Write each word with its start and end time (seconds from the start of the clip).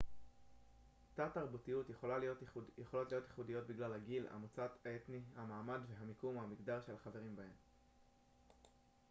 תת-תרבויות 1.15 1.89
יכולות 1.89 2.19
להיות 3.09 3.21
ייחודיות 3.27 3.67
בגלל 3.67 3.93
הגיל 3.93 4.27
המוצא 4.31 4.67
האתני 4.85 5.21
המעמד 5.37 5.79
המיקום 6.01 6.35
ו/או 6.37 6.43
המגדר 6.45 6.81
של 6.85 6.93
החברים 6.95 7.35
בהן 7.35 7.51